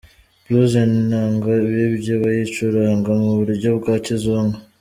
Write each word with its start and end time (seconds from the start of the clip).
Blues 0.43 0.73
ni 0.91 0.97
inanga 1.03 1.49
bibye 1.65 2.13
bayicuranga 2.21 3.09
mu 3.21 3.29
buryo 3.39 3.69
bwa 3.79 3.95
kizungu. 4.05 4.57